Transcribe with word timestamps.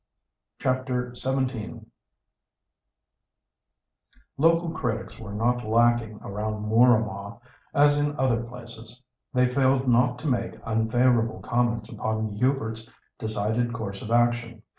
CHAPTER 0.57 1.13
XVII 1.13 1.81
Local 4.35 4.71
critics 4.71 5.19
were 5.19 5.31
not 5.31 5.63
lacking 5.63 6.17
around 6.23 6.65
Mooramah, 6.65 7.39
as 7.75 7.99
in 7.99 8.15
other 8.17 8.41
places. 8.41 8.99
They 9.31 9.45
failed 9.47 9.87
not 9.87 10.17
to 10.17 10.27
make 10.27 10.55
unfavourable 10.65 11.41
comments 11.41 11.89
upon 11.91 12.31
Hubert's 12.31 12.89
decided 13.19 13.73
course 13.73 14.01
of 14.01 14.09
action. 14.09 14.63